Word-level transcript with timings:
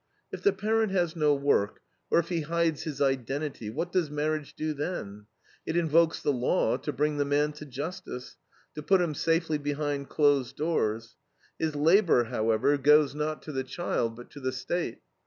If 0.31 0.41
the 0.41 0.51
parent 0.51 0.91
has 0.93 1.15
no 1.15 1.35
work, 1.35 1.79
or 2.09 2.17
if 2.17 2.29
he 2.29 2.41
hides 2.41 2.81
his 2.85 3.03
identity, 3.03 3.69
what 3.69 3.91
does 3.91 4.09
marriage 4.09 4.55
do 4.55 4.73
then? 4.73 5.27
It 5.63 5.77
invokes 5.77 6.23
the 6.23 6.33
law 6.33 6.77
to 6.77 6.91
bring 6.91 7.17
the 7.17 7.23
man 7.23 7.51
to 7.51 7.67
"justice," 7.67 8.35
to 8.73 8.81
put 8.81 8.99
him 8.99 9.13
safely 9.13 9.59
behind 9.59 10.09
closed 10.09 10.57
doors; 10.57 11.17
his 11.59 11.75
labor, 11.75 12.23
however, 12.23 12.79
goes 12.79 13.13
not 13.13 13.43
to 13.43 13.51
the 13.51 13.63
child, 13.63 14.15
but 14.15 14.31
to 14.31 14.39
the 14.39 14.51
State. 14.51 15.01